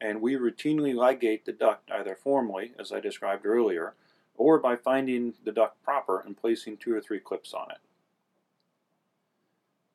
And 0.02 0.20
we 0.20 0.34
routinely 0.34 0.96
ligate 0.96 1.46
the 1.46 1.52
duct 1.52 1.92
either 1.92 2.16
formally, 2.16 2.74
as 2.80 2.92
I 2.92 3.00
described 3.00 3.46
earlier, 3.46 3.94
or 4.36 4.58
by 4.58 4.76
finding 4.76 5.36
the 5.46 5.52
duct 5.52 5.82
proper 5.84 6.20
and 6.20 6.36
placing 6.36 6.78
two 6.78 6.94
or 6.94 7.02
three 7.02 7.20
clips 7.20 7.54
on 7.54 7.70
it. 7.70 7.78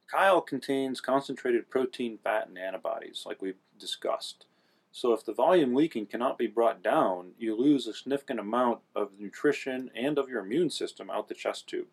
Chyle 0.09 0.41
contains 0.41 1.01
concentrated 1.01 1.69
protein, 1.69 2.19
fat, 2.23 2.47
and 2.47 2.57
antibodies, 2.57 3.25
like 3.27 3.43
we've 3.43 3.59
discussed. 3.77 4.47
So 4.93 5.13
if 5.13 5.25
the 5.25 5.35
volume 5.35 5.75
leaking 5.75 6.07
cannot 6.07 6.39
be 6.39 6.47
brought 6.47 6.83
down, 6.83 7.33
you 7.37 7.57
lose 7.57 7.89
a 7.89 7.93
significant 7.93 8.39
amount 8.39 8.79
of 8.95 9.19
nutrition 9.19 9.91
and 9.97 10.17
of 10.17 10.29
your 10.29 10.45
immune 10.45 10.71
system 10.71 11.11
out 11.11 11.27
the 11.27 11.35
chest 11.35 11.67
tube. 11.67 11.89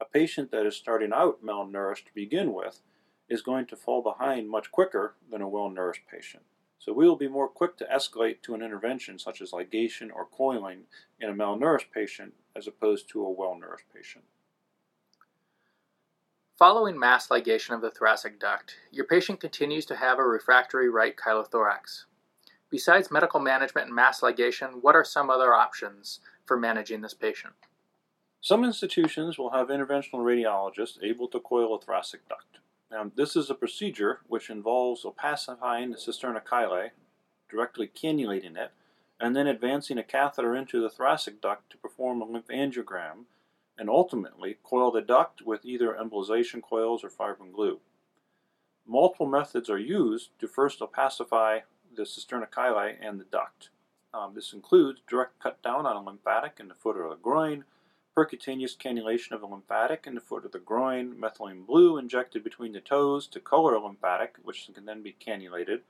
A 0.00 0.06
patient 0.06 0.50
that 0.50 0.66
is 0.66 0.74
starting 0.74 1.12
out 1.12 1.44
malnourished 1.44 2.06
to 2.06 2.14
begin 2.14 2.54
with 2.54 2.80
is 3.28 3.42
going 3.42 3.66
to 3.66 3.76
fall 3.76 4.02
behind 4.02 4.48
much 4.48 4.72
quicker 4.72 5.14
than 5.30 5.42
a 5.42 5.48
well-nourished 5.48 6.08
patient. 6.10 6.42
So 6.78 6.92
we 6.92 7.08
will 7.08 7.16
be 7.16 7.28
more 7.28 7.48
quick 7.48 7.76
to 7.78 7.86
escalate 7.86 8.42
to 8.42 8.54
an 8.54 8.62
intervention 8.62 9.18
such 9.18 9.40
as 9.40 9.52
ligation 9.52 10.10
or 10.14 10.26
coiling 10.26 10.82
in 11.20 11.30
a 11.30 11.34
malnourished 11.34 11.90
patient 11.92 12.34
as 12.54 12.66
opposed 12.66 13.08
to 13.10 13.24
a 13.24 13.30
well-nourished 13.30 13.86
patient. 13.94 14.24
Following 16.58 16.98
mass 16.98 17.28
ligation 17.28 17.74
of 17.74 17.80
the 17.80 17.90
thoracic 17.90 18.38
duct, 18.38 18.76
your 18.92 19.06
patient 19.06 19.40
continues 19.40 19.84
to 19.86 19.96
have 19.96 20.18
a 20.18 20.22
refractory 20.22 20.88
right 20.88 21.16
chylothorax. 21.16 22.04
Besides 22.70 23.10
medical 23.10 23.40
management 23.40 23.86
and 23.86 23.94
mass 23.94 24.20
ligation, 24.20 24.82
what 24.82 24.94
are 24.94 25.04
some 25.04 25.30
other 25.30 25.54
options 25.54 26.20
for 26.44 26.56
managing 26.56 27.00
this 27.00 27.14
patient? 27.14 27.54
Some 28.40 28.62
institutions 28.62 29.38
will 29.38 29.50
have 29.50 29.68
interventional 29.68 30.20
radiologists 30.20 31.02
able 31.02 31.28
to 31.28 31.40
coil 31.40 31.74
a 31.74 31.80
thoracic 31.80 32.28
duct. 32.28 32.58
Now, 32.94 33.10
this 33.12 33.34
is 33.34 33.50
a 33.50 33.56
procedure 33.56 34.20
which 34.28 34.50
involves 34.50 35.02
opacifying 35.02 35.90
the 35.90 35.98
cisterna 35.98 36.40
chylae, 36.40 36.90
directly 37.50 37.88
cannulating 37.88 38.56
it, 38.56 38.70
and 39.18 39.34
then 39.34 39.48
advancing 39.48 39.98
a 39.98 40.04
catheter 40.04 40.54
into 40.54 40.80
the 40.80 40.88
thoracic 40.88 41.40
duct 41.40 41.70
to 41.70 41.76
perform 41.76 42.22
a 42.22 42.26
lymphangiogram 42.26 43.24
and 43.76 43.90
ultimately 43.90 44.58
coil 44.62 44.92
the 44.92 45.00
duct 45.00 45.42
with 45.42 45.64
either 45.64 45.98
embolization 46.00 46.62
coils 46.62 47.02
or 47.02 47.10
fibrin 47.10 47.50
glue. 47.50 47.80
Multiple 48.86 49.26
methods 49.26 49.68
are 49.68 49.76
used 49.76 50.28
to 50.38 50.46
first 50.46 50.78
opacify 50.78 51.62
the 51.96 52.02
cisterna 52.02 52.48
chylae 52.48 52.94
and 53.00 53.18
the 53.18 53.24
duct. 53.24 53.70
Um, 54.12 54.34
this 54.36 54.52
includes 54.52 55.00
direct 55.08 55.40
cut 55.40 55.60
down 55.64 55.84
on 55.84 55.96
a 55.96 56.00
lymphatic 56.04 56.58
in 56.60 56.68
the 56.68 56.74
foot 56.74 56.96
or 56.96 57.08
the 57.08 57.16
groin, 57.16 57.64
percutaneous 58.16 58.76
cannulation 58.76 59.32
of 59.34 59.42
a 59.42 59.46
lymphatic 59.46 60.04
in 60.06 60.14
the 60.14 60.20
foot 60.20 60.44
of 60.44 60.52
the 60.52 60.58
groin, 60.58 61.14
methylene 61.16 61.66
blue 61.66 61.98
injected 61.98 62.44
between 62.44 62.72
the 62.72 62.80
toes 62.80 63.26
to 63.26 63.40
color 63.40 63.74
a 63.74 63.84
lymphatic, 63.84 64.36
which 64.42 64.70
can 64.72 64.84
then 64.84 65.02
be 65.02 65.16
cannulated. 65.24 65.80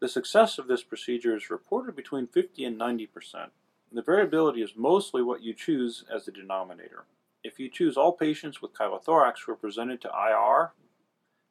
The 0.00 0.08
success 0.08 0.58
of 0.58 0.68
this 0.68 0.84
procedure 0.84 1.36
is 1.36 1.50
reported 1.50 1.96
between 1.96 2.28
50 2.28 2.64
and 2.64 2.78
90 2.78 3.06
percent. 3.06 3.50
The 3.90 4.02
variability 4.02 4.62
is 4.62 4.76
mostly 4.76 5.22
what 5.22 5.42
you 5.42 5.54
choose 5.54 6.04
as 6.12 6.26
the 6.26 6.32
denominator. 6.32 7.04
If 7.42 7.58
you 7.58 7.68
choose 7.68 7.96
all 7.96 8.12
patients 8.12 8.62
with 8.62 8.74
chylothorax 8.74 9.44
who 9.44 9.52
are 9.52 9.56
presented 9.56 10.00
to 10.02 10.08
IR, 10.08 10.72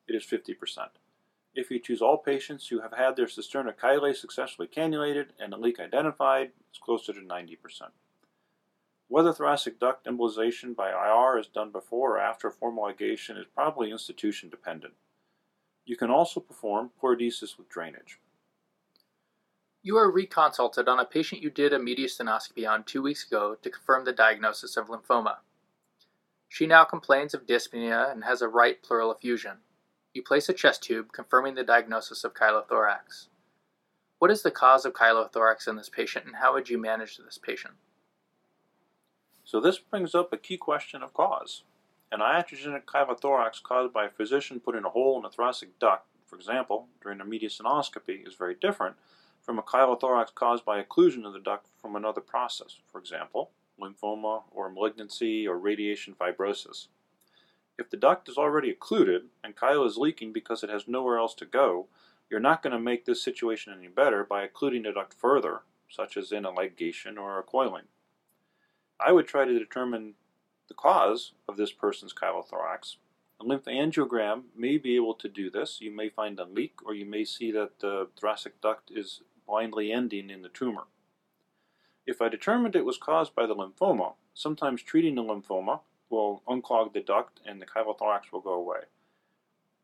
it 0.07 0.15
is 0.15 0.23
50 0.23 0.53
percent. 0.53 0.91
If 1.53 1.71
you 1.71 1.79
choose 1.79 2.01
all 2.01 2.19
patients 2.19 2.67
who 2.67 2.81
have 2.81 2.93
had 2.93 3.15
their 3.15 3.25
cisterna 3.25 3.73
chylae 3.75 4.15
successfully 4.15 4.67
cannulated 4.67 5.29
and 5.39 5.53
a 5.53 5.57
leak 5.57 5.79
identified, 5.79 6.51
it's 6.69 6.77
closer 6.77 7.13
to 7.13 7.19
90%. 7.19 7.57
Whether 9.09 9.31
thoracic 9.31 9.79
duct 9.79 10.05
embolization 10.05 10.75
by 10.75 10.89
IR 10.89 11.39
is 11.39 11.47
done 11.47 11.71
before 11.71 12.17
or 12.17 12.19
after 12.19 12.51
formal 12.51 12.83
ligation 12.83 13.39
is 13.39 13.45
probably 13.55 13.89
institution 13.89 14.49
dependent. 14.49 14.95
You 15.85 15.95
can 15.95 16.09
also 16.09 16.41
perform 16.41 16.91
pleurodesis 17.01 17.57
with 17.57 17.69
drainage. 17.69 18.19
You 19.81 19.95
are 19.95 20.11
reconsulted 20.11 20.89
on 20.89 20.99
a 20.99 21.05
patient 21.05 21.41
you 21.41 21.49
did 21.49 21.71
a 21.71 21.79
mediastinoscopy 21.79 22.67
on 22.69 22.83
two 22.83 23.01
weeks 23.01 23.25
ago 23.25 23.55
to 23.61 23.69
confirm 23.69 24.03
the 24.03 24.11
diagnosis 24.11 24.75
of 24.75 24.87
lymphoma. 24.87 25.37
She 26.49 26.67
now 26.67 26.83
complains 26.83 27.33
of 27.33 27.45
dyspnea 27.45 28.11
and 28.11 28.25
has 28.25 28.41
a 28.41 28.49
right 28.49 28.83
pleural 28.83 29.13
effusion. 29.13 29.59
You 30.13 30.23
place 30.23 30.49
a 30.49 30.53
chest 30.53 30.83
tube 30.83 31.13
confirming 31.13 31.55
the 31.55 31.63
diagnosis 31.63 32.25
of 32.25 32.33
chylothorax. 32.33 33.27
What 34.19 34.31
is 34.31 34.41
the 34.41 34.51
cause 34.51 34.83
of 34.83 34.93
chylothorax 34.93 35.69
in 35.69 35.77
this 35.77 35.89
patient 35.89 36.25
and 36.25 36.35
how 36.35 36.53
would 36.53 36.69
you 36.69 36.77
manage 36.77 37.15
this 37.15 37.37
patient? 37.37 37.75
So 39.47 39.61
this 39.61 39.79
brings 39.79 40.13
up 40.13 40.33
a 40.33 40.37
key 40.37 40.57
question 40.57 41.01
of 41.01 41.13
cause. 41.13 41.63
An 42.11 42.19
iatrogenic 42.19 42.83
chylothorax 42.83 43.63
caused 43.63 43.93
by 43.93 44.07
a 44.07 44.09
physician 44.09 44.59
putting 44.59 44.83
a 44.83 44.89
hole 44.89 45.15
in 45.15 45.23
the 45.23 45.29
thoracic 45.29 45.79
duct, 45.79 46.05
for 46.25 46.35
example, 46.35 46.89
during 47.01 47.21
a 47.21 47.23
mediastinoscopy, 47.23 48.27
is 48.27 48.33
very 48.33 48.55
different 48.55 48.97
from 49.41 49.57
a 49.57 49.61
chylothorax 49.61 50.35
caused 50.35 50.65
by 50.65 50.83
occlusion 50.83 51.25
of 51.25 51.31
the 51.31 51.39
duct 51.39 51.67
from 51.81 51.95
another 51.95 52.19
process, 52.19 52.75
for 52.91 52.99
example, 52.99 53.51
lymphoma 53.79 54.43
or 54.51 54.69
malignancy 54.69 55.47
or 55.47 55.57
radiation 55.57 56.13
fibrosis. 56.13 56.87
If 57.79 57.89
the 57.89 57.95
duct 57.95 58.27
is 58.27 58.37
already 58.37 58.69
occluded 58.69 59.27
and 59.45 59.55
chyle 59.55 59.85
is 59.85 59.95
leaking 59.95 60.33
because 60.33 60.61
it 60.61 60.69
has 60.69 60.89
nowhere 60.89 61.19
else 61.19 61.33
to 61.35 61.45
go, 61.45 61.87
you're 62.29 62.41
not 62.41 62.61
going 62.61 62.73
to 62.73 62.79
make 62.79 63.05
this 63.05 63.23
situation 63.23 63.73
any 63.73 63.87
better 63.87 64.25
by 64.25 64.43
occluding 64.43 64.83
the 64.83 64.91
duct 64.91 65.13
further, 65.13 65.61
such 65.89 66.17
as 66.17 66.33
in 66.33 66.43
a 66.43 66.51
ligation 66.51 67.17
or 67.17 67.39
a 67.39 67.43
coiling. 67.43 67.85
I 68.99 69.11
would 69.11 69.27
try 69.27 69.45
to 69.45 69.59
determine 69.59 70.15
the 70.67 70.73
cause 70.73 71.33
of 71.47 71.57
this 71.57 71.71
person's 71.71 72.13
chylothorax. 72.13 72.95
A 73.39 73.43
lymphangiogram 73.43 74.43
may 74.55 74.77
be 74.77 74.95
able 74.95 75.13
to 75.15 75.29
do 75.29 75.49
this. 75.49 75.79
You 75.79 75.91
may 75.91 76.09
find 76.09 76.39
a 76.39 76.45
leak, 76.45 76.79
or 76.83 76.93
you 76.93 77.05
may 77.05 77.23
see 77.23 77.51
that 77.51 77.79
the 77.79 78.09
thoracic 78.19 78.59
duct 78.61 78.89
is 78.91 79.21
blindly 79.45 79.91
ending 79.91 80.29
in 80.29 80.41
the 80.41 80.49
tumor. 80.49 80.85
If 82.05 82.21
I 82.21 82.29
determined 82.29 82.75
it 82.75 82.85
was 82.85 82.97
caused 82.97 83.35
by 83.35 83.45
the 83.45 83.55
lymphoma, 83.55 84.13
sometimes 84.33 84.81
treating 84.81 85.15
the 85.15 85.23
lymphoma 85.23 85.81
will 86.09 86.41
unclog 86.47 86.93
the 86.93 87.01
duct 87.01 87.39
and 87.45 87.61
the 87.61 87.65
chylothorax 87.65 88.31
will 88.31 88.39
go 88.39 88.53
away. 88.53 88.81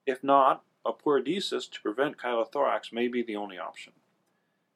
If 0.05 0.23
not, 0.23 0.63
a 0.85 0.91
pleurodesis 0.91 1.69
to 1.71 1.81
prevent 1.81 2.17
chylothorax 2.17 2.91
may 2.91 3.07
be 3.07 3.21
the 3.21 3.35
only 3.35 3.57
option. 3.57 3.93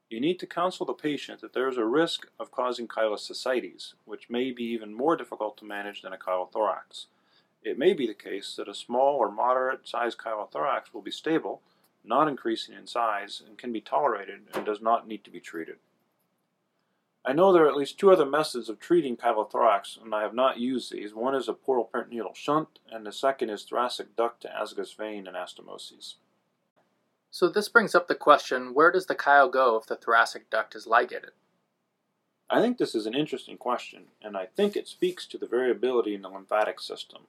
You 0.09 0.21
need 0.21 0.39
to 0.39 0.47
counsel 0.47 0.85
the 0.85 0.93
patient 0.93 1.41
that 1.41 1.51
there 1.51 1.67
is 1.67 1.77
a 1.77 1.83
risk 1.83 2.27
of 2.39 2.51
causing 2.51 2.87
chylous 2.87 3.29
ascites, 3.29 3.93
which 4.05 4.29
may 4.29 4.51
be 4.51 4.63
even 4.63 4.93
more 4.93 5.17
difficult 5.17 5.57
to 5.57 5.65
manage 5.65 6.01
than 6.01 6.13
a 6.13 6.17
chylothorax. 6.17 7.07
It 7.61 7.77
may 7.77 7.93
be 7.93 8.07
the 8.07 8.13
case 8.13 8.55
that 8.55 8.69
a 8.69 8.73
small 8.73 9.17
or 9.17 9.29
moderate 9.29 9.85
sized 9.85 10.19
chylothorax 10.19 10.93
will 10.93 11.01
be 11.01 11.11
stable, 11.11 11.61
not 12.05 12.29
increasing 12.29 12.73
in 12.73 12.87
size, 12.87 13.41
and 13.45 13.57
can 13.57 13.73
be 13.73 13.81
tolerated 13.81 14.43
and 14.53 14.65
does 14.65 14.81
not 14.81 15.07
need 15.07 15.25
to 15.25 15.31
be 15.31 15.41
treated. 15.41 15.75
I 17.25 17.33
know 17.33 17.51
there 17.51 17.65
are 17.65 17.69
at 17.69 17.75
least 17.75 17.99
two 17.99 18.09
other 18.09 18.25
methods 18.25 18.69
of 18.69 18.79
treating 18.79 19.17
chylothorax, 19.17 20.01
and 20.01 20.15
I 20.15 20.21
have 20.21 20.33
not 20.33 20.57
used 20.57 20.93
these. 20.93 21.13
One 21.13 21.35
is 21.35 21.49
a 21.49 21.53
pleural 21.53 21.83
peritoneal 21.83 22.33
shunt, 22.33 22.79
and 22.89 23.05
the 23.05 23.11
second 23.11 23.49
is 23.49 23.65
thoracic 23.65 24.15
duct 24.15 24.43
to 24.43 24.47
azygos 24.47 24.95
vein 24.95 25.25
anastomoses. 25.25 26.13
So 27.29 27.49
this 27.49 27.69
brings 27.69 27.93
up 27.93 28.07
the 28.07 28.15
question, 28.15 28.73
where 28.73 28.91
does 28.91 29.05
the 29.05 29.15
chyle 29.15 29.49
go 29.49 29.77
if 29.77 29.85
the 29.85 29.95
thoracic 29.95 30.49
duct 30.49 30.75
is 30.75 30.87
ligated? 30.87 31.31
I 32.49 32.61
think 32.61 32.77
this 32.77 32.95
is 32.95 33.05
an 33.05 33.13
interesting 33.13 33.57
question, 33.57 34.05
and 34.21 34.37
I 34.37 34.45
think 34.45 34.75
it 34.75 34.87
speaks 34.87 35.27
to 35.27 35.37
the 35.37 35.47
variability 35.47 36.15
in 36.15 36.21
the 36.21 36.29
lymphatic 36.29 36.79
system. 36.79 37.23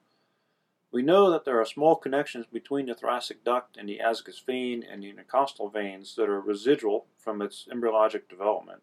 We 0.91 1.01
know 1.01 1.29
that 1.29 1.45
there 1.45 1.59
are 1.59 1.65
small 1.65 1.95
connections 1.97 2.45
between 2.51 2.87
the 2.87 2.95
thoracic 2.95 3.43
duct 3.43 3.77
and 3.77 3.87
the 3.87 3.99
azygos 4.03 4.43
vein 4.43 4.83
and 4.89 5.03
the 5.03 5.09
intercostal 5.09 5.69
veins 5.69 6.15
that 6.15 6.29
are 6.29 6.39
residual 6.39 7.05
from 7.17 7.41
its 7.41 7.67
embryologic 7.71 8.29
development, 8.29 8.81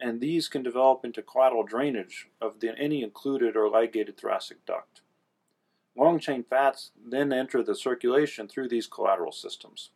and 0.00 0.20
these 0.20 0.48
can 0.48 0.62
develop 0.62 1.04
into 1.04 1.20
collateral 1.20 1.64
drainage 1.64 2.28
of 2.40 2.60
the, 2.60 2.78
any 2.78 3.02
included 3.02 3.56
or 3.56 3.68
ligated 3.68 4.16
thoracic 4.16 4.64
duct. 4.64 5.00
Long 5.96 6.20
chain 6.20 6.44
fats 6.48 6.92
then 7.04 7.32
enter 7.32 7.62
the 7.62 7.74
circulation 7.74 8.46
through 8.46 8.68
these 8.68 8.86
collateral 8.86 9.32
systems. 9.32 9.90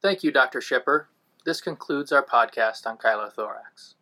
Thank 0.00 0.22
you, 0.22 0.30
Dr. 0.30 0.60
Schipper. 0.60 1.06
This 1.44 1.60
concludes 1.60 2.12
our 2.12 2.24
podcast 2.24 2.86
on 2.86 2.98
chylothorax. 2.98 3.94